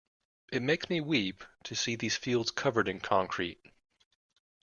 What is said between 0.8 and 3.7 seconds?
me weep to see these fields covered in concrete.